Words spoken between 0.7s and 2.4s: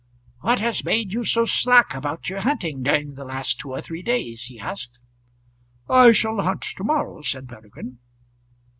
made you so slack about your